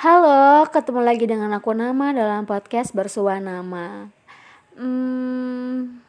Halo, 0.00 0.64
ketemu 0.72 1.04
lagi 1.04 1.28
dengan 1.28 1.52
aku 1.52 1.76
Nama 1.76 2.16
dalam 2.16 2.48
podcast 2.48 2.96
Bersua 2.96 3.36
Nama. 3.36 4.08
Hmm, 4.72 6.00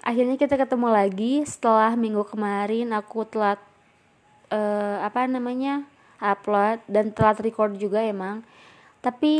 akhirnya 0.00 0.40
kita 0.40 0.56
ketemu 0.56 0.88
lagi 0.88 1.44
setelah 1.44 1.92
minggu 2.00 2.24
kemarin 2.32 2.96
aku 2.96 3.28
telat 3.28 3.60
uh, 4.48 5.04
apa 5.04 5.28
namanya 5.28 5.84
upload 6.16 6.80
dan 6.88 7.12
telat 7.12 7.36
record 7.44 7.76
juga 7.76 8.00
emang. 8.00 8.40
Tapi 9.04 9.36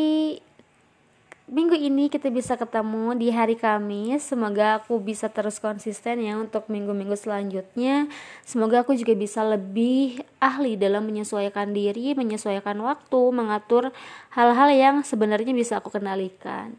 minggu 1.47 1.79
ini 1.79 2.11
kita 2.11 2.27
bisa 2.27 2.59
ketemu 2.59 3.15
di 3.15 3.31
hari 3.31 3.55
Kamis. 3.55 4.35
Semoga 4.35 4.83
aku 4.83 4.99
bisa 4.99 5.31
terus 5.31 5.63
konsisten 5.63 6.19
ya 6.19 6.35
untuk 6.35 6.67
minggu-minggu 6.67 7.15
selanjutnya. 7.15 8.11
Semoga 8.43 8.83
aku 8.83 8.99
juga 8.99 9.15
bisa 9.15 9.47
lebih 9.47 10.27
ahli 10.43 10.75
dalam 10.75 11.07
menyesuaikan 11.07 11.71
diri, 11.71 12.19
menyesuaikan 12.19 12.75
waktu, 12.83 13.23
mengatur 13.31 13.95
hal-hal 14.35 14.69
yang 14.75 14.97
sebenarnya 15.07 15.55
bisa 15.55 15.79
aku 15.79 15.95
kendalikan. 15.95 16.75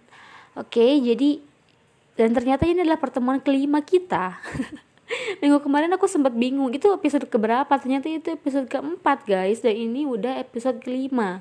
Oke, 0.59 0.99
jadi 0.99 1.39
dan 2.19 2.33
ternyata 2.35 2.67
ini 2.67 2.83
adalah 2.83 2.99
pertemuan 2.99 3.39
kelima 3.39 3.79
kita. 3.79 4.35
minggu 5.39 5.63
kemarin 5.63 5.87
aku 5.95 6.03
sempat 6.11 6.35
bingung 6.35 6.67
itu 6.75 6.91
episode 6.91 7.31
keberapa 7.31 7.71
ternyata 7.79 8.11
itu 8.11 8.35
episode 8.35 8.67
keempat 8.67 9.23
guys 9.23 9.63
dan 9.63 9.71
ini 9.71 10.03
udah 10.03 10.35
episode 10.43 10.83
kelima 10.83 11.39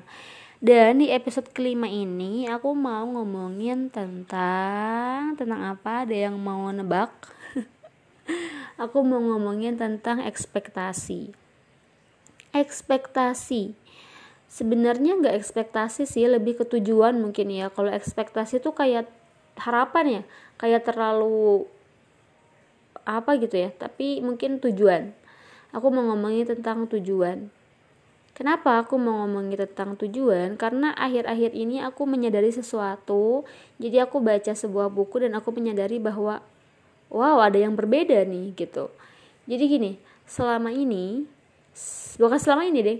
dan 0.57 0.97
di 0.97 1.13
episode 1.13 1.53
kelima 1.53 1.85
ini 1.85 2.49
aku 2.49 2.73
mau 2.73 3.05
ngomongin 3.05 3.93
tentang 3.93 5.37
tentang 5.37 5.61
apa? 5.61 6.01
Ada 6.01 6.29
yang 6.29 6.41
mau 6.41 6.65
nebak? 6.73 7.13
aku 8.81 9.05
mau 9.05 9.21
ngomongin 9.21 9.77
tentang 9.77 10.17
ekspektasi. 10.25 11.29
Ekspektasi. 12.57 13.77
Sebenarnya 14.49 15.21
nggak 15.21 15.37
ekspektasi 15.37 16.09
sih, 16.09 16.25
lebih 16.25 16.57
ke 16.57 16.65
tujuan 16.65 17.21
mungkin 17.21 17.53
ya. 17.53 17.69
Kalau 17.69 17.93
ekspektasi 17.93 18.57
tuh 18.57 18.73
kayak 18.73 19.05
harapan 19.61 20.05
ya, 20.09 20.21
kayak 20.57 20.89
terlalu 20.89 21.69
apa 23.05 23.37
gitu 23.37 23.61
ya. 23.61 23.69
Tapi 23.69 24.25
mungkin 24.25 24.57
tujuan. 24.57 25.13
Aku 25.69 25.93
mau 25.93 26.01
ngomongin 26.09 26.49
tentang 26.49 26.89
tujuan 26.89 27.53
Kenapa 28.37 28.85
aku 28.85 29.01
mau 29.01 29.25
ngomongin 29.25 29.65
tentang 29.65 29.97
tujuan? 29.97 30.61
Karena 30.61 30.93
akhir-akhir 30.93 31.57
ini 31.57 31.81
aku 31.81 32.05
menyadari 32.05 32.53
sesuatu. 32.53 33.49
Jadi 33.81 33.97
aku 33.97 34.21
baca 34.21 34.53
sebuah 34.53 34.93
buku 34.93 35.25
dan 35.25 35.33
aku 35.33 35.49
menyadari 35.49 35.97
bahwa 35.97 36.45
wow, 37.09 37.41
ada 37.41 37.57
yang 37.57 37.73
berbeda 37.73 38.21
nih 38.29 38.53
gitu. 38.53 38.93
Jadi 39.49 39.63
gini, 39.65 39.91
selama 40.29 40.69
ini 40.69 41.25
bukan 42.21 42.37
selama 42.37 42.69
ini 42.69 42.79
deh. 42.85 42.99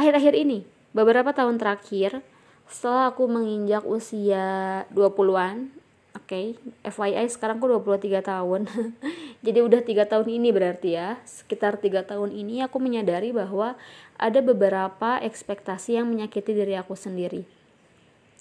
Akhir-akhir 0.00 0.32
ini, 0.32 0.64
beberapa 0.96 1.36
tahun 1.36 1.60
terakhir 1.60 2.24
setelah 2.64 3.12
aku 3.12 3.28
menginjak 3.28 3.84
usia 3.84 4.88
20-an, 4.96 5.68
oke, 6.14 6.30
okay, 6.30 6.54
FYI 6.86 7.26
sekarang 7.26 7.58
aku 7.58 7.66
23 7.82 8.22
tahun. 8.22 8.70
Jadi 9.46 9.58
udah 9.60 9.82
tiga 9.82 10.06
tahun 10.06 10.30
ini 10.40 10.54
berarti 10.54 10.94
ya, 10.94 11.18
sekitar 11.26 11.82
tiga 11.82 12.06
tahun 12.06 12.30
ini 12.30 12.62
aku 12.64 12.78
menyadari 12.78 13.34
bahwa 13.34 13.74
ada 14.16 14.40
beberapa 14.40 15.18
ekspektasi 15.20 15.98
yang 15.98 16.06
menyakiti 16.06 16.54
diri 16.54 16.78
aku 16.78 16.94
sendiri. 16.94 17.44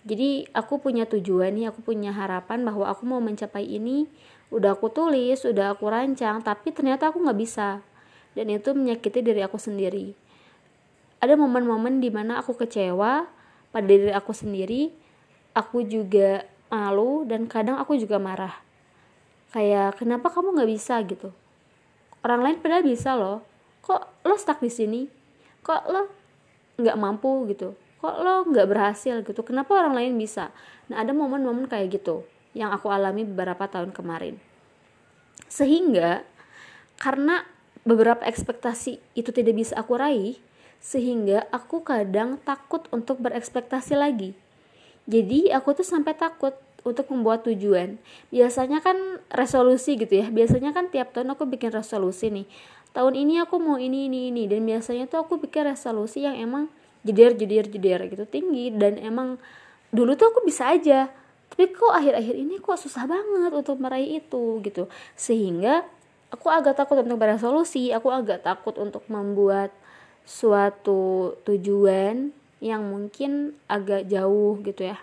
Jadi 0.03 0.45
aku 0.53 0.83
punya 0.83 1.09
tujuan 1.09 1.55
nih, 1.55 1.73
aku 1.73 1.81
punya 1.81 2.13
harapan 2.13 2.61
bahwa 2.61 2.91
aku 2.91 3.07
mau 3.07 3.23
mencapai 3.23 3.63
ini, 3.65 4.05
udah 4.53 4.77
aku 4.77 4.91
tulis, 4.93 5.41
udah 5.47 5.73
aku 5.73 5.89
rancang, 5.89 6.43
tapi 6.45 6.69
ternyata 6.75 7.09
aku 7.09 7.23
nggak 7.23 7.39
bisa. 7.39 7.81
Dan 8.37 8.51
itu 8.53 8.75
menyakiti 8.75 9.23
diri 9.23 9.41
aku 9.41 9.57
sendiri. 9.57 10.13
Ada 11.23 11.39
momen-momen 11.39 12.03
di 12.03 12.11
mana 12.11 12.43
aku 12.43 12.53
kecewa 12.53 13.25
pada 13.71 13.85
diri 13.87 14.11
aku 14.11 14.35
sendiri, 14.35 14.91
aku 15.55 15.87
juga 15.87 16.43
malu 16.73 17.21
dan 17.29 17.45
kadang 17.45 17.77
aku 17.77 17.93
juga 18.01 18.17
marah. 18.17 18.57
Kayak 19.53 20.01
kenapa 20.01 20.33
kamu 20.33 20.57
nggak 20.57 20.71
bisa 20.73 20.97
gitu? 21.05 21.29
Orang 22.25 22.41
lain 22.41 22.57
padahal 22.57 22.81
bisa 22.81 23.13
loh. 23.13 23.45
Kok 23.85 24.25
lo 24.25 24.33
stuck 24.41 24.57
di 24.57 24.73
sini? 24.73 25.01
kok 25.63 25.81
lo 25.87 26.11
nggak 26.77 26.99
mampu 26.99 27.47
gitu 27.55 27.73
kok 28.03 28.15
lo 28.19 28.43
nggak 28.51 28.67
berhasil 28.67 29.23
gitu 29.23 29.41
kenapa 29.47 29.79
orang 29.79 29.95
lain 29.95 30.13
bisa 30.19 30.51
nah 30.91 30.99
ada 30.99 31.15
momen-momen 31.15 31.71
kayak 31.71 32.03
gitu 32.03 32.27
yang 32.51 32.75
aku 32.75 32.91
alami 32.91 33.23
beberapa 33.23 33.65
tahun 33.65 33.95
kemarin 33.95 34.35
sehingga 35.47 36.27
karena 36.99 37.47
beberapa 37.87 38.27
ekspektasi 38.27 38.99
itu 39.15 39.29
tidak 39.31 39.55
bisa 39.55 39.73
aku 39.79 39.95
raih 39.95 40.35
sehingga 40.83 41.47
aku 41.47 41.79
kadang 41.87 42.35
takut 42.43 42.83
untuk 42.91 43.23
berekspektasi 43.23 43.95
lagi 43.95 44.35
jadi 45.07 45.55
aku 45.55 45.79
tuh 45.79 45.87
sampai 45.87 46.11
takut 46.11 46.51
untuk 46.83 47.09
membuat 47.11 47.47
tujuan. 47.47 47.97
Biasanya 48.29 48.83
kan 48.83 48.95
resolusi 49.31 49.95
gitu 49.95 50.19
ya. 50.19 50.27
Biasanya 50.27 50.75
kan 50.75 50.91
tiap 50.91 51.15
tahun 51.15 51.33
aku 51.35 51.47
bikin 51.47 51.71
resolusi 51.71 52.29
nih. 52.29 52.47
Tahun 52.93 53.13
ini 53.15 53.41
aku 53.41 53.57
mau 53.57 53.79
ini 53.79 54.11
ini 54.11 54.29
ini. 54.29 54.43
Dan 54.45 54.67
biasanya 54.67 55.07
tuh 55.07 55.23
aku 55.23 55.39
pikir 55.41 55.65
resolusi 55.65 56.27
yang 56.27 56.35
emang 56.37 56.67
jeder 57.01 57.33
jeder 57.33 57.65
jeder 57.71 58.05
gitu. 58.11 58.23
Tinggi 58.27 58.69
dan 58.75 58.99
emang 58.99 59.39
dulu 59.89 60.13
tuh 60.19 60.29
aku 60.35 60.43
bisa 60.43 60.69
aja. 60.69 61.07
Tapi 61.49 61.71
kok 61.71 61.93
akhir-akhir 61.93 62.35
ini 62.35 62.59
kok 62.59 62.77
susah 62.77 63.07
banget 63.07 63.51
untuk 63.55 63.79
meraih 63.79 64.19
itu 64.19 64.59
gitu. 64.61 64.91
Sehingga 65.15 65.87
aku 66.29 66.51
agak 66.51 66.75
takut 66.75 66.99
untuk 66.99 67.17
beresolusi. 67.17 67.95
Aku 67.95 68.11
agak 68.11 68.43
takut 68.43 68.75
untuk 68.75 69.07
membuat 69.07 69.71
suatu 70.23 71.35
tujuan 71.43 72.31
yang 72.63 72.83
mungkin 72.87 73.59
agak 73.67 74.07
jauh 74.07 74.55
gitu 74.63 74.87
ya 74.87 74.97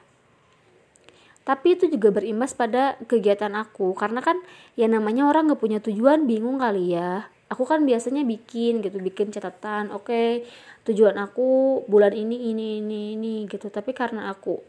tapi 1.41 1.75
itu 1.75 1.89
juga 1.89 2.13
berimbas 2.13 2.53
pada 2.53 3.01
kegiatan 3.09 3.53
aku. 3.57 3.97
Karena 3.97 4.21
kan 4.21 4.37
ya 4.77 4.87
namanya 4.87 5.27
orang 5.29 5.51
gak 5.53 5.61
punya 5.61 5.79
tujuan 5.81 6.29
bingung 6.29 6.61
kali 6.61 6.95
ya. 6.97 7.29
Aku 7.51 7.67
kan 7.67 7.83
biasanya 7.83 8.23
bikin 8.23 8.79
gitu 8.79 9.03
bikin 9.03 9.35
catatan 9.35 9.91
oke 9.91 10.07
okay, 10.07 10.47
tujuan 10.87 11.19
aku 11.19 11.83
bulan 11.91 12.15
ini 12.15 12.55
ini 12.55 12.79
ini 12.79 13.19
ini 13.19 13.35
gitu. 13.51 13.73
Tapi 13.73 13.91
karena 13.97 14.31
aku 14.31 14.63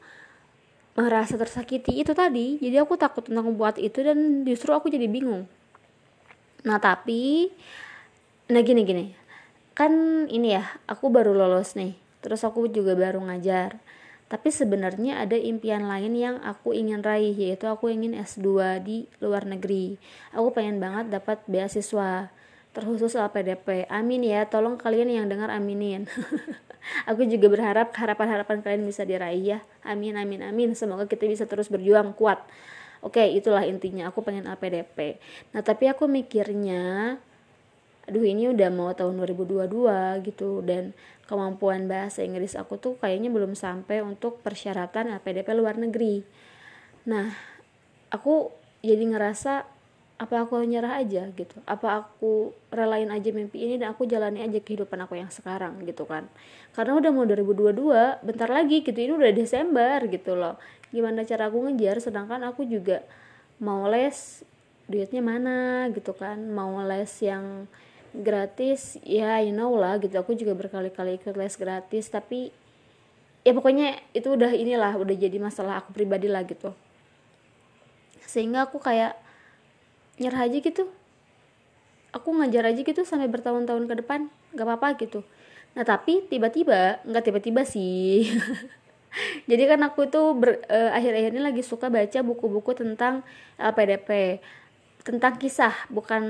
merasa 0.91 1.39
tersakiti 1.39 2.03
itu 2.03 2.11
tadi 2.11 2.59
jadi 2.59 2.83
aku 2.83 2.99
takut 2.99 3.23
untuk 3.31 3.47
membuat 3.47 3.79
itu 3.79 4.01
dan 4.01 4.41
justru 4.47 4.73
aku 4.73 4.89
jadi 4.89 5.05
bingung. 5.05 5.45
Nah 6.65 6.81
tapi 6.81 7.53
nah 8.49 8.63
gini 8.65 8.81
gini. 8.81 9.05
Kan 9.77 10.25
ini 10.33 10.57
ya 10.57 10.65
aku 10.89 11.13
baru 11.13 11.37
lolos 11.37 11.77
nih. 11.77 11.93
Terus 12.25 12.41
aku 12.41 12.65
juga 12.65 12.97
baru 12.97 13.21
ngajar 13.21 13.77
tapi 14.31 14.47
sebenarnya 14.47 15.19
ada 15.19 15.35
impian 15.35 15.91
lain 15.91 16.15
yang 16.15 16.39
aku 16.39 16.71
ingin 16.71 17.03
raih 17.03 17.35
yaitu 17.35 17.67
aku 17.67 17.91
ingin 17.91 18.15
S2 18.15 18.79
di 18.79 19.11
luar 19.19 19.43
negeri 19.43 19.99
aku 20.31 20.55
pengen 20.55 20.79
banget 20.79 21.11
dapat 21.11 21.43
beasiswa 21.51 22.31
terkhusus 22.71 23.19
LPDP. 23.19 23.87
Amin 23.91 24.23
ya, 24.23 24.47
tolong 24.47 24.79
kalian 24.79 25.11
yang 25.11 25.27
dengar 25.27 25.51
aminin. 25.51 26.07
Aku 27.09 27.27
juga 27.29 27.51
berharap 27.51 27.93
harapan-harapan 27.93 28.63
kalian 28.63 28.83
bisa 28.87 29.05
diraih 29.05 29.43
ya. 29.43 29.59
Amin, 29.85 30.17
amin, 30.17 30.41
amin. 30.41 30.73
Semoga 30.73 31.05
kita 31.05 31.27
bisa 31.29 31.45
terus 31.45 31.69
berjuang 31.69 32.15
kuat. 32.17 32.41
Oke, 33.05 33.21
itulah 33.27 33.65
intinya. 33.67 34.09
Aku 34.09 34.25
pengen 34.25 34.49
LPDP. 34.49 35.21
Nah, 35.53 35.61
tapi 35.61 35.91
aku 35.91 36.09
mikirnya, 36.09 37.17
aduh 38.07 38.25
ini 38.25 38.49
udah 38.49 38.69
mau 38.73 38.89
tahun 38.97 39.19
2022 39.19 40.25
gitu. 40.25 40.65
Dan 40.65 40.95
kemampuan 41.31 41.87
bahasa 41.87 42.27
Inggris 42.27 42.59
aku 42.59 42.75
tuh 42.75 42.99
kayaknya 42.99 43.31
belum 43.31 43.55
sampai 43.55 44.03
untuk 44.03 44.43
persyaratan 44.43 45.15
LPDP 45.15 45.55
luar 45.55 45.79
negeri. 45.79 46.27
Nah, 47.07 47.31
aku 48.11 48.51
jadi 48.83 48.99
ngerasa 49.15 49.63
apa 50.19 50.43
aku 50.43 50.59
nyerah 50.67 50.99
aja 50.99 51.31
gitu? 51.31 51.55
Apa 51.63 52.03
aku 52.03 52.51
relain 52.67 53.07
aja 53.09 53.31
mimpi 53.31 53.63
ini 53.63 53.79
dan 53.79 53.95
aku 53.95 54.05
jalani 54.05 54.43
aja 54.43 54.59
kehidupan 54.59 54.99
aku 55.07 55.17
yang 55.17 55.31
sekarang 55.31 55.79
gitu 55.87 56.03
kan? 56.03 56.27
Karena 56.75 56.99
udah 56.99 57.09
mau 57.15 57.23
2022 57.23 58.27
bentar 58.27 58.51
lagi 58.51 58.83
gitu 58.83 58.99
ini 58.99 59.15
udah 59.15 59.31
Desember 59.31 60.03
gitu 60.11 60.35
loh. 60.35 60.59
Gimana 60.91 61.23
cara 61.23 61.47
aku 61.47 61.63
ngejar 61.63 62.03
sedangkan 62.03 62.43
aku 62.43 62.67
juga 62.67 63.07
mau 63.57 63.87
les 63.87 64.43
duitnya 64.91 65.23
mana 65.23 65.87
gitu 65.95 66.11
kan? 66.11 66.37
Mau 66.37 66.83
les 66.83 67.09
yang 67.23 67.71
gratis 68.11 68.99
ya 69.03 69.39
you 69.41 69.55
know 69.55 69.73
lah 69.75 69.97
gitu. 69.99 70.13
Aku 70.19 70.35
juga 70.35 70.53
berkali-kali 70.55 71.19
ikut 71.19 71.35
les 71.35 71.55
gratis 71.55 72.11
tapi 72.11 72.51
ya 73.41 73.51
pokoknya 73.55 73.97
itu 74.13 74.31
udah 74.31 74.51
inilah 74.53 74.99
udah 74.99 75.15
jadi 75.15 75.37
masalah 75.41 75.81
aku 75.81 75.95
pribadi 75.95 76.27
lah 76.27 76.43
gitu. 76.45 76.75
Sehingga 78.27 78.69
aku 78.69 78.79
kayak 78.79 79.17
nyerah 80.21 80.47
aja 80.47 80.57
gitu. 80.59 80.87
Aku 82.11 82.35
ngajar 82.35 82.67
aja 82.67 82.81
gitu 82.83 83.01
sampai 83.07 83.31
bertahun-tahun 83.31 83.87
ke 83.87 83.95
depan 84.03 84.27
gak 84.51 84.67
apa-apa 84.67 84.99
gitu. 84.99 85.23
Nah 85.71 85.87
tapi 85.87 86.27
tiba-tiba 86.27 86.99
nggak 87.07 87.23
tiba-tiba 87.23 87.63
sih. 87.63 88.27
Jadi 89.49 89.63
kan 89.67 89.79
aku 89.83 90.07
ber, 90.35 90.63
uh, 90.71 90.91
akhir-akhir 90.95 91.31
ini 91.35 91.41
lagi 91.43 91.63
suka 91.63 91.91
baca 91.91 92.19
buku-buku 92.23 92.71
tentang 92.75 93.23
LPDP 93.59 94.39
tentang 95.01 95.37
kisah 95.41 95.73
bukan 95.89 96.23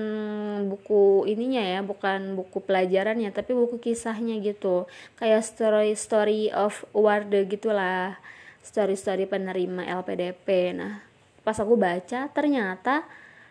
buku 0.71 1.27
ininya 1.27 1.59
ya 1.59 1.79
bukan 1.83 2.39
buku 2.39 2.63
pelajarannya 2.63 3.29
tapi 3.35 3.51
buku 3.51 3.77
kisahnya 3.83 4.39
gitu. 4.39 4.87
Kayak 5.19 5.43
story 5.43 5.93
story 5.95 6.41
of 6.55 6.87
warde 6.95 7.45
gitulah 7.51 8.15
story 8.61 8.95
story 8.95 9.25
penerima 9.25 9.85
LPDP 10.01 10.77
nah 10.77 11.01
pas 11.41 11.57
aku 11.57 11.73
baca 11.73 12.29
ternyata 12.29 13.03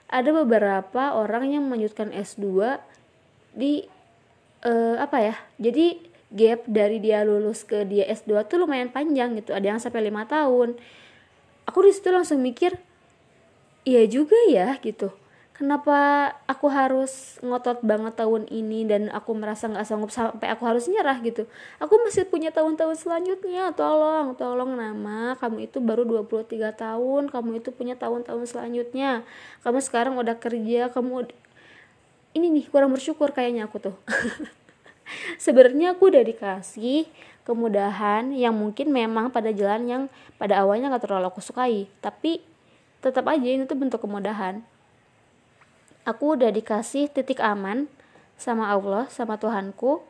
ada 0.06 0.31
beberapa 0.31 1.19
orang 1.19 1.50
yang 1.50 1.66
melanjutkan 1.66 2.14
S2 2.14 2.78
di 3.50 3.82
uh, 4.62 4.96
apa 5.02 5.19
ya 5.19 5.34
jadi 5.58 5.99
gap 6.31 6.62
dari 6.70 7.02
dia 7.02 7.26
lulus 7.26 7.66
ke 7.66 7.82
dia 7.82 8.06
S2 8.06 8.46
tuh 8.46 8.62
lumayan 8.62 8.90
panjang 8.94 9.34
gitu 9.38 9.50
ada 9.50 9.66
yang 9.66 9.82
sampai 9.82 10.06
lima 10.06 10.25
tahun. 10.31 10.78
Aku 11.66 11.82
di 11.82 11.90
situ 11.90 12.11
langsung 12.11 12.38
mikir 12.38 12.78
iya 13.85 14.05
juga 14.09 14.37
ya 14.49 14.77
gitu. 14.81 15.12
Kenapa 15.61 16.32
aku 16.49 16.73
harus 16.73 17.37
ngotot 17.44 17.85
banget 17.85 18.17
tahun 18.17 18.49
ini 18.49 18.88
dan 18.88 19.12
aku 19.12 19.37
merasa 19.37 19.69
nggak 19.69 19.85
sanggup 19.85 20.09
sampai 20.09 20.49
aku 20.49 20.65
harus 20.65 20.88
nyerah 20.88 21.21
gitu? 21.21 21.44
Aku 21.77 22.00
masih 22.00 22.25
punya 22.25 22.49
tahun-tahun 22.49 22.97
selanjutnya. 22.97 23.69
Tolong 23.77 24.32
tolong 24.41 24.73
nama. 24.73 25.37
Kamu 25.37 25.69
itu 25.69 25.77
baru 25.85 26.09
23 26.09 26.73
tahun. 26.73 27.29
Kamu 27.29 27.61
itu 27.61 27.77
punya 27.77 27.93
tahun-tahun 27.93 28.49
selanjutnya. 28.49 29.21
Kamu 29.61 29.85
sekarang 29.85 30.17
udah 30.17 30.41
kerja. 30.41 30.88
Kamu 30.88 31.29
ini 32.33 32.47
nih 32.49 32.65
kurang 32.73 32.97
bersyukur 32.97 33.37
kayaknya 33.37 33.69
aku 33.69 33.93
tuh. 33.93 33.97
Sebenarnya 35.44 35.93
aku 35.93 36.09
udah 36.09 36.25
dikasih 36.25 37.05
kemudahan 37.44 38.33
yang 38.33 38.56
mungkin 38.56 38.88
memang 38.88 39.29
pada 39.29 39.53
jalan 39.53 39.85
yang 39.85 40.03
pada 40.41 40.65
awalnya 40.65 40.88
nggak 40.88 41.05
terlalu 41.05 41.29
aku 41.29 41.44
sukai. 41.44 41.85
Tapi 42.00 42.49
tetap 43.00 43.25
aja 43.29 43.49
ini 43.49 43.64
tuh 43.64 43.76
bentuk 43.76 44.05
kemudahan. 44.05 44.61
Aku 46.05 46.37
udah 46.37 46.52
dikasih 46.52 47.12
titik 47.12 47.41
aman 47.41 47.88
sama 48.41 48.73
Allah 48.73 49.08
sama 49.12 49.37
Tuhanku. 49.37 50.05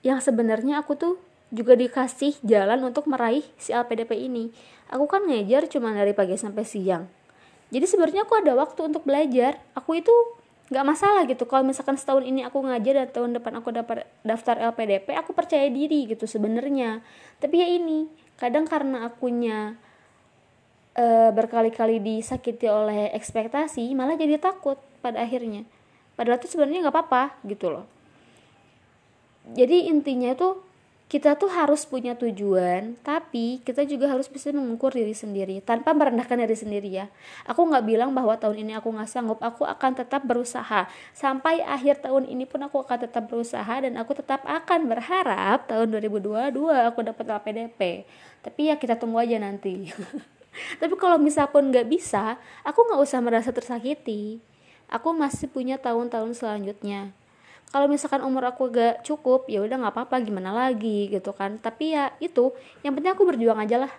Yang 0.00 0.32
sebenarnya 0.32 0.80
aku 0.80 0.96
tuh 0.96 1.14
juga 1.52 1.76
dikasih 1.76 2.40
jalan 2.40 2.80
untuk 2.88 3.04
meraih 3.04 3.44
si 3.60 3.76
LPDP 3.76 4.28
ini. 4.28 4.48
Aku 4.88 5.04
kan 5.04 5.28
ngejar 5.28 5.68
cuma 5.68 5.92
dari 5.92 6.16
pagi 6.16 6.36
sampai 6.40 6.64
siang. 6.64 7.04
Jadi 7.72 7.84
sebenarnya 7.88 8.24
aku 8.24 8.36
ada 8.40 8.52
waktu 8.56 8.80
untuk 8.88 9.04
belajar. 9.04 9.60
Aku 9.76 9.96
itu 9.96 10.12
nggak 10.72 10.84
masalah 10.88 11.28
gitu. 11.28 11.44
Kalau 11.44 11.60
misalkan 11.64 12.00
setahun 12.00 12.24
ini 12.24 12.40
aku 12.44 12.64
ngajar 12.64 13.04
dan 13.04 13.08
tahun 13.12 13.30
depan 13.36 13.60
aku 13.60 13.68
dapat 13.76 14.08
daftar 14.24 14.56
LPDP 14.72 15.12
aku 15.12 15.36
percaya 15.36 15.68
diri 15.68 16.08
gitu 16.08 16.24
sebenarnya. 16.24 17.04
Tapi 17.40 17.60
ya 17.60 17.68
ini 17.68 18.08
kadang 18.40 18.64
karena 18.64 19.04
akunya 19.04 19.76
e, 20.96 21.06
berkali-kali 21.32 22.00
disakiti 22.00 22.68
oleh 22.68 23.12
ekspektasi 23.16 23.92
malah 23.96 24.16
jadi 24.16 24.36
takut 24.40 24.78
pada 25.00 25.20
akhirnya. 25.20 25.64
Padahal 26.16 26.38
itu 26.38 26.48
sebenarnya 26.48 26.88
nggak 26.88 26.94
apa-apa 26.94 27.24
gitu 27.48 27.72
loh. 27.72 27.86
Jadi 29.52 29.90
intinya 29.90 30.32
tuh 30.38 30.62
kita 31.10 31.36
tuh 31.36 31.52
harus 31.52 31.84
punya 31.84 32.16
tujuan 32.16 32.96
tapi 33.04 33.60
kita 33.68 33.84
juga 33.84 34.08
harus 34.08 34.32
bisa 34.32 34.48
mengukur 34.48 34.96
diri 34.96 35.12
sendiri 35.12 35.60
tanpa 35.60 35.92
merendahkan 35.92 36.40
diri 36.40 36.56
sendiri 36.56 36.88
ya. 36.88 37.06
Aku 37.44 37.68
nggak 37.68 37.84
bilang 37.84 38.16
bahwa 38.16 38.32
tahun 38.40 38.64
ini 38.64 38.72
aku 38.80 38.88
nggak 38.92 39.10
sanggup 39.12 39.40
aku 39.44 39.68
akan 39.68 39.92
tetap 39.92 40.24
berusaha. 40.24 40.88
Sampai 41.12 41.60
akhir 41.60 42.00
tahun 42.00 42.28
ini 42.32 42.48
pun 42.48 42.64
aku 42.64 42.80
akan 42.80 43.08
tetap 43.08 43.28
berusaha 43.28 43.84
dan 43.84 43.98
aku 44.00 44.16
tetap 44.16 44.40
akan 44.48 44.88
berharap 44.88 45.68
tahun 45.68 46.00
2022 46.00 46.52
aku 46.88 47.00
dapat 47.04 47.24
LPDP 47.28 47.80
tapi 48.42 48.68
ya 48.68 48.74
kita 48.76 48.98
tunggu 48.98 49.22
aja 49.22 49.38
nanti 49.38 49.86
tapi 50.80 50.94
kalau 51.00 51.16
misal 51.16 51.48
pun 51.48 51.72
nggak 51.72 51.88
bisa 51.88 52.36
aku 52.62 52.84
nggak 52.84 53.00
usah 53.00 53.18
merasa 53.24 53.50
tersakiti. 53.50 54.40
Aku 54.92 55.16
masih 55.16 55.48
punya 55.48 55.80
tahun-tahun 55.80 56.36
selanjutnya. 56.36 57.16
Kalau 57.72 57.88
misalkan 57.88 58.20
umur 58.20 58.44
aku 58.44 58.68
gak 58.68 59.00
cukup 59.00 59.48
ya 59.48 59.64
udah 59.64 59.80
nggak 59.80 59.96
apa-apa 59.96 60.20
gimana 60.20 60.52
lagi 60.52 61.08
gitu 61.08 61.32
kan. 61.32 61.56
Tapi 61.56 61.96
ya 61.96 62.12
itu 62.20 62.52
yang 62.84 62.92
penting 62.92 63.16
aku 63.16 63.24
berjuang 63.24 63.56
aja 63.56 63.88
lah. 63.88 63.92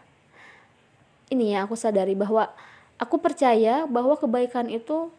Ini 1.34 1.58
ya 1.58 1.60
aku 1.66 1.74
sadari 1.74 2.14
bahwa 2.14 2.54
aku 3.02 3.18
percaya 3.18 3.90
bahwa 3.90 4.14
kebaikan 4.14 4.70
itu 4.70 5.10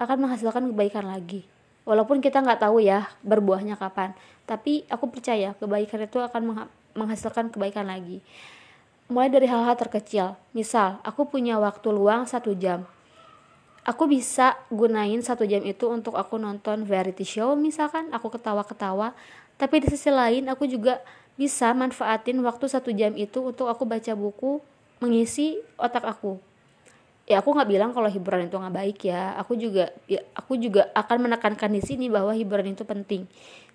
akan 0.00 0.16
menghasilkan 0.24 0.72
kebaikan 0.72 1.04
lagi. 1.04 1.44
Walaupun 1.84 2.24
kita 2.24 2.40
nggak 2.40 2.64
tahu 2.64 2.80
ya 2.80 3.04
berbuahnya 3.20 3.76
kapan. 3.76 4.16
Tapi 4.48 4.88
aku 4.88 5.12
percaya 5.12 5.52
kebaikan 5.60 6.00
itu 6.00 6.16
akan 6.24 6.64
menghasilkan 6.96 7.52
kebaikan 7.52 7.84
lagi 7.84 8.24
mulai 9.08 9.28
dari 9.28 9.44
hal-hal 9.48 9.76
terkecil. 9.76 10.36
Misal, 10.56 11.00
aku 11.04 11.28
punya 11.28 11.60
waktu 11.60 11.88
luang 11.92 12.24
satu 12.24 12.56
jam. 12.56 12.88
Aku 13.84 14.08
bisa 14.08 14.56
gunain 14.72 15.20
satu 15.20 15.44
jam 15.44 15.60
itu 15.60 15.84
untuk 15.92 16.16
aku 16.16 16.40
nonton 16.40 16.88
variety 16.88 17.24
show 17.24 17.52
misalkan, 17.52 18.08
aku 18.16 18.32
ketawa-ketawa. 18.32 19.12
Tapi 19.60 19.84
di 19.84 19.92
sisi 19.92 20.08
lain 20.08 20.48
aku 20.48 20.64
juga 20.64 21.04
bisa 21.36 21.68
manfaatin 21.76 22.40
waktu 22.40 22.64
satu 22.64 22.90
jam 22.96 23.12
itu 23.12 23.44
untuk 23.44 23.68
aku 23.68 23.84
baca 23.84 24.16
buku 24.16 24.64
mengisi 25.04 25.60
otak 25.76 26.06
aku. 26.06 26.40
Ya 27.24 27.40
aku 27.40 27.56
nggak 27.56 27.68
bilang 27.68 27.90
kalau 27.92 28.08
hiburan 28.08 28.48
itu 28.48 28.56
nggak 28.56 28.72
baik 28.74 28.98
ya. 29.04 29.36
Aku 29.40 29.56
juga 29.56 29.92
ya, 30.08 30.24
aku 30.32 30.56
juga 30.56 30.88
akan 30.96 31.28
menekankan 31.28 31.72
di 31.72 31.84
sini 31.84 32.08
bahwa 32.08 32.32
hiburan 32.32 32.72
itu 32.72 32.88
penting. 32.88 33.28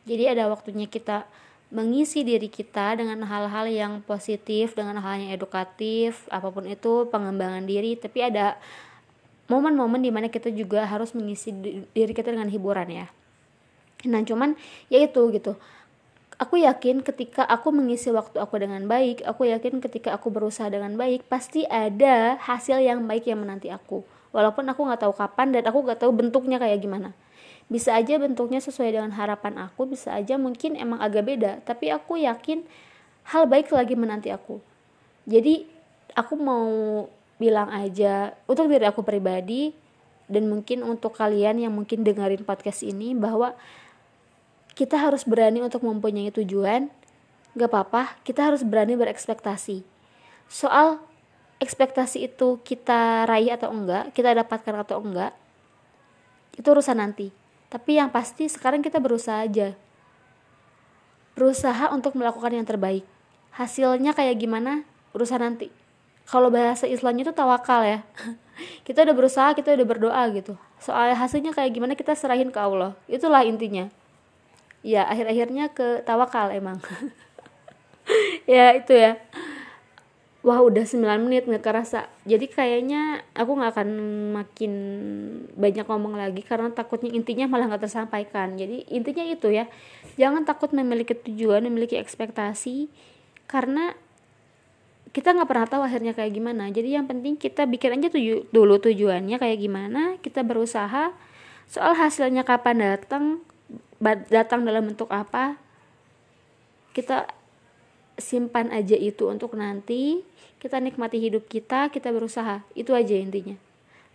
Jadi 0.09 0.25
ada 0.25 0.49
waktunya 0.49 0.89
kita 0.89 1.29
mengisi 1.69 2.25
diri 2.25 2.49
kita 2.49 2.97
dengan 2.97 3.21
hal-hal 3.29 3.69
yang 3.69 3.93
positif, 4.01 4.73
dengan 4.73 4.97
hal 4.97 5.21
yang 5.21 5.31
edukatif, 5.37 6.25
apa 6.33 6.49
pun 6.49 6.65
itu 6.65 7.05
pengembangan 7.13 7.61
diri, 7.69 7.93
tapi 7.93 8.25
ada 8.25 8.57
momen-momen 9.45 10.01
di 10.01 10.09
mana 10.09 10.33
kita 10.33 10.49
juga 10.49 10.85
harus 10.89 11.13
mengisi 11.13 11.53
diri 11.93 12.13
kita 12.13 12.33
dengan 12.33 12.49
hiburan 12.49 12.89
ya. 12.89 13.07
Nah 14.09 14.21
cuman 14.25 14.57
ya 14.89 15.05
itu 15.05 15.21
gitu. 15.29 15.53
Aku 16.39 16.55
yakin 16.55 17.03
ketika 17.03 17.43
aku 17.43 17.69
mengisi 17.75 18.09
waktu 18.15 18.39
aku 18.39 18.55
dengan 18.57 18.87
baik, 18.87 19.27
aku 19.27 19.51
yakin 19.51 19.83
ketika 19.83 20.15
aku 20.15 20.31
berusaha 20.31 20.71
dengan 20.71 20.95
baik, 20.95 21.27
pasti 21.27 21.67
ada 21.67 22.39
hasil 22.39 22.79
yang 22.79 23.03
baik 23.03 23.27
yang 23.27 23.43
menanti 23.43 23.67
aku. 23.67 24.07
Walaupun 24.31 24.63
aku 24.71 24.87
nggak 24.87 25.03
tahu 25.03 25.13
kapan 25.13 25.51
dan 25.51 25.67
aku 25.67 25.83
nggak 25.83 25.99
tahu 25.99 26.15
bentuknya 26.15 26.57
kayak 26.57 26.79
gimana 26.79 27.11
bisa 27.69 27.93
aja 27.93 28.17
bentuknya 28.17 28.57
sesuai 28.57 28.97
dengan 28.97 29.13
harapan 29.13 29.69
aku 29.69 29.85
bisa 29.85 30.09
aja 30.17 30.41
mungkin 30.41 30.73
emang 30.73 30.97
agak 30.97 31.23
beda. 31.29 31.61
Tapi 31.61 31.93
aku 31.93 32.17
yakin 32.17 32.65
hal 33.29 33.45
baik 33.45 33.69
lagi 33.69 33.93
menanti 33.93 34.33
aku. 34.33 34.57
Jadi 35.29 35.69
aku 36.17 36.33
mau 36.33 36.65
bilang 37.37 37.69
aja 37.69 38.33
untuk 38.49 38.67
diri 38.67 38.89
aku 38.89 39.05
pribadi 39.05 39.71
dan 40.25 40.49
mungkin 40.49 40.81
untuk 40.81 41.13
kalian 41.13 41.61
yang 41.61 41.73
mungkin 41.73 42.01
dengerin 42.01 42.41
podcast 42.41 42.81
ini 42.81 43.13
bahwa 43.13 43.53
kita 44.73 44.97
harus 44.97 45.21
berani 45.21 45.61
untuk 45.61 45.85
mempunyai 45.85 46.33
tujuan. 46.33 46.89
Gak 47.53 47.69
apa-apa 47.69 48.17
kita 48.25 48.49
harus 48.49 48.65
berani 48.65 48.97
berekspektasi. 48.97 49.85
Soal 50.49 50.97
ekspektasi 51.61 52.25
itu 52.25 52.57
kita 52.65 53.29
raih 53.29 53.53
atau 53.53 53.69
enggak 53.69 54.09
kita 54.15 54.33
dapatkan 54.33 54.75
atau 54.81 55.03
enggak 55.03 55.35
itu 56.55 56.65
urusan 56.65 56.97
nanti 56.97 57.38
tapi 57.69 58.01
yang 58.01 58.09
pasti 58.09 58.49
sekarang 58.49 58.81
kita 58.81 58.97
berusaha 58.97 59.45
aja. 59.45 59.77
Berusaha 61.37 61.93
untuk 61.93 62.17
melakukan 62.17 62.49
yang 62.49 62.65
terbaik. 62.65 63.05
Hasilnya 63.53 64.17
kayak 64.17 64.41
gimana? 64.41 64.81
Urusan 65.13 65.45
nanti. 65.45 65.69
Kalau 66.25 66.49
bahasa 66.49 66.89
Islamnya 66.89 67.29
itu 67.29 67.33
tawakal 67.33 67.85
ya. 67.85 67.99
kita 68.89 69.05
udah 69.05 69.15
berusaha, 69.15 69.49
kita 69.53 69.77
udah 69.77 69.87
berdoa 69.87 70.23
gitu. 70.33 70.57
Soal 70.81 71.13
hasilnya 71.13 71.53
kayak 71.53 71.71
gimana 71.77 71.93
kita 71.93 72.17
serahin 72.17 72.49
ke 72.49 72.59
Allah. 72.59 72.97
Itulah 73.05 73.45
intinya. 73.45 73.87
Ya, 74.81 75.05
akhir-akhirnya 75.05 75.69
ke 75.69 76.01
tawakal 76.03 76.49
emang. 76.49 76.81
ya, 78.49 78.73
itu 78.73 78.97
ya 78.97 79.21
wah 80.49 80.65
udah 80.65 80.81
9 80.81 81.05
menit 81.21 81.45
nggak 81.45 81.61
kerasa. 81.61 82.09
Jadi 82.25 82.49
kayaknya 82.49 83.21
aku 83.37 83.53
nggak 83.53 83.71
akan 83.77 83.89
makin 84.33 84.73
banyak 85.53 85.85
ngomong 85.85 86.17
lagi 86.17 86.41
karena 86.41 86.73
takutnya 86.73 87.13
intinya 87.13 87.45
malah 87.45 87.69
nggak 87.69 87.85
tersampaikan. 87.85 88.57
Jadi 88.57 88.89
intinya 88.89 89.21
itu 89.29 89.53
ya 89.53 89.69
jangan 90.17 90.49
takut 90.49 90.73
memiliki 90.73 91.13
tujuan 91.13 91.61
memiliki 91.69 92.01
ekspektasi 92.01 92.89
karena 93.45 93.93
kita 95.13 95.37
nggak 95.37 95.45
pernah 95.45 95.67
tahu 95.69 95.85
akhirnya 95.85 96.17
kayak 96.17 96.33
gimana. 96.33 96.65
Jadi 96.73 96.97
yang 96.97 97.05
penting 97.05 97.37
kita 97.37 97.69
bikin 97.69 98.01
aja 98.01 98.09
tuju 98.09 98.49
dulu 98.49 98.81
tujuannya 98.81 99.37
kayak 99.37 99.59
gimana 99.61 100.17
kita 100.25 100.41
berusaha 100.41 101.13
soal 101.69 101.93
hasilnya 101.93 102.41
kapan 102.41 102.97
datang 102.97 103.45
datang 104.33 104.65
dalam 104.65 104.89
bentuk 104.89 105.13
apa 105.13 105.61
kita 106.97 107.29
simpan 108.19 108.69
aja 108.69 108.95
itu 108.95 109.27
untuk 109.31 109.55
nanti 109.55 110.21
kita 110.59 110.77
nikmati 110.83 111.17
hidup 111.17 111.47
kita 111.47 111.87
kita 111.89 112.11
berusaha. 112.11 112.61
Itu 112.75 112.91
aja 112.93 113.15
intinya. 113.15 113.55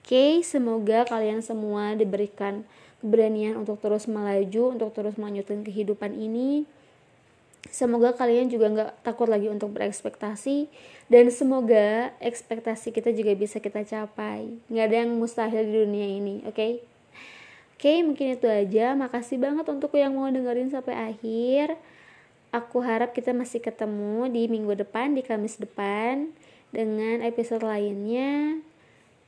Oke 0.04 0.12
okay, 0.12 0.32
semoga 0.44 1.08
kalian 1.08 1.40
semua 1.40 1.96
diberikan 1.96 2.60
keberanian 3.00 3.56
untuk 3.60 3.80
terus 3.80 4.04
melaju 4.04 4.76
untuk 4.76 4.92
terus 4.92 5.16
melanjutkan 5.16 5.64
kehidupan 5.64 6.12
ini. 6.12 6.68
Semoga 7.72 8.12
kalian 8.12 8.52
juga 8.52 8.68
nggak 8.68 8.92
takut 9.00 9.24
lagi 9.24 9.48
untuk 9.48 9.72
berekspektasi 9.72 10.68
dan 11.08 11.32
semoga 11.32 12.12
ekspektasi 12.20 12.92
kita 12.92 13.16
juga 13.16 13.32
bisa 13.32 13.56
kita 13.60 13.80
capai. 13.84 14.52
Nggak 14.68 14.84
ada 14.92 14.96
yang 15.04 15.16
mustahil 15.16 15.64
di 15.64 15.72
dunia 15.72 16.04
ini 16.04 16.44
oke? 16.44 16.52
Okay? 16.52 16.72
oke 17.72 17.80
okay, 17.80 17.96
mungkin 18.04 18.26
itu 18.36 18.44
aja. 18.44 18.92
Makasih 18.92 19.40
banget 19.40 19.64
untuk 19.72 19.96
yang 19.96 20.12
mau 20.12 20.28
dengerin 20.28 20.68
sampai 20.68 21.16
akhir 21.16 21.80
aku 22.54 22.78
harap 22.86 23.10
kita 23.10 23.34
masih 23.34 23.58
ketemu 23.58 24.30
di 24.30 24.46
minggu 24.46 24.78
depan 24.78 25.10
di 25.18 25.26
Kamis 25.26 25.58
depan 25.58 26.30
dengan 26.70 27.18
episode 27.26 27.66
lainnya. 27.66 28.62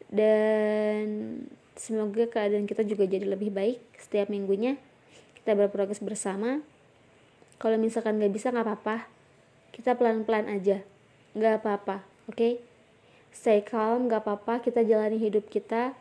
Dan 0.07 1.43
semoga 1.75 2.31
keadaan 2.31 2.71
kita 2.71 2.87
juga 2.87 3.11
jadi 3.11 3.27
lebih 3.27 3.51
baik 3.51 3.83
setiap 3.99 4.31
minggunya. 4.31 4.79
Kita 5.35 5.59
berprogres 5.59 5.99
bersama. 5.99 6.63
Kalau 7.59 7.75
misalkan 7.83 8.23
nggak 8.23 8.31
bisa 8.31 8.55
nggak 8.55 8.63
apa-apa. 8.63 9.11
Kita 9.75 9.99
pelan-pelan 9.99 10.47
aja. 10.47 10.87
Nggak 11.35 11.67
apa-apa 11.67 12.07
oke? 12.31 12.39
Okay? 12.39 12.55
stay 13.37 13.61
calm 13.61 14.09
nggak 14.09 14.25
apa-apa. 14.25 14.65
Kita 14.65 14.81
jalani 14.81 15.21
hidup 15.21 15.53
kita 15.53 15.93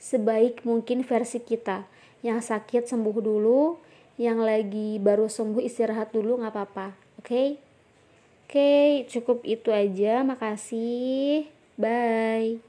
sebaik 0.00 0.64
mungkin 0.64 1.04
versi 1.04 1.42
kita. 1.42 1.84
Yang 2.24 2.54
sakit 2.54 2.88
sembuh 2.88 3.18
dulu 3.20 3.76
yang 4.18 4.42
lagi 4.42 4.98
baru 4.98 5.30
sembuh 5.30 5.62
istirahat 5.62 6.10
dulu 6.10 6.42
nggak 6.42 6.52
apa-apa. 6.52 6.88
Oke? 7.22 7.24
Okay? 7.24 7.48
oke 8.44 8.52
okay, 8.52 8.88
cukup 9.06 9.38
itu 9.46 9.70
aja. 9.70 10.26
Makasih. 10.26 11.46
Bye 11.78 12.67